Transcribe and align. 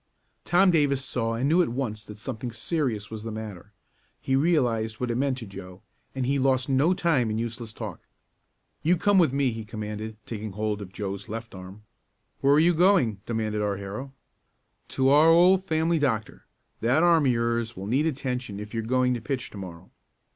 Tom 0.45 0.71
Davis 0.71 1.05
saw 1.05 1.35
and 1.35 1.47
knew 1.47 1.61
at 1.61 1.69
once 1.69 2.03
that 2.03 2.17
something 2.17 2.51
serious 2.51 3.11
was 3.11 3.21
the 3.21 3.31
matter. 3.31 3.71
He 4.19 4.35
realized 4.35 4.99
what 4.99 5.11
it 5.11 5.15
meant 5.15 5.37
to 5.37 5.45
Joe, 5.45 5.83
and 6.15 6.25
he 6.25 6.39
lost 6.39 6.67
no 6.67 6.95
time 6.95 7.29
in 7.29 7.37
useless 7.37 7.71
talk. 7.71 7.99
"You 8.81 8.97
come 8.97 9.19
with 9.19 9.31
me!" 9.31 9.51
he 9.51 9.63
commanded, 9.63 10.17
taking 10.25 10.53
hold 10.53 10.81
of 10.81 10.91
Joe's 10.91 11.29
left 11.29 11.53
arm. 11.53 11.83
"Where 12.39 12.53
are 12.55 12.59
you 12.59 12.73
going?" 12.73 13.21
demanded 13.27 13.61
our 13.61 13.77
hero. 13.77 14.11
"To 14.87 15.09
our 15.09 15.29
old 15.29 15.63
family 15.63 15.99
doctor. 15.99 16.47
That 16.79 17.03
arm 17.03 17.27
of 17.27 17.31
yours 17.31 17.77
will 17.77 17.85
need 17.85 18.07
attention 18.07 18.59
if 18.59 18.73
you're 18.73 18.81
going 18.81 19.13
to 19.13 19.21
pitch 19.21 19.51
to 19.51 19.57
morrow." 19.59 19.91